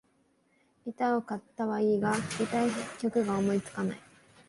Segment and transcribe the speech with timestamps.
[0.83, 3.99] ギターを買ったはいいが、弾きたい曲が思いつかない